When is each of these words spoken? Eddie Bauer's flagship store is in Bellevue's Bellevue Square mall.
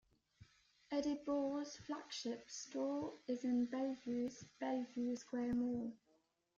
Eddie 0.89 1.13
Bauer's 1.23 1.77
flagship 1.77 2.49
store 2.49 3.13
is 3.27 3.43
in 3.43 3.65
Bellevue's 3.67 4.43
Bellevue 4.59 5.15
Square 5.15 5.53
mall. 5.53 5.93